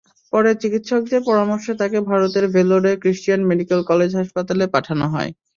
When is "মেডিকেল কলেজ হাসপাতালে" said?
3.49-4.65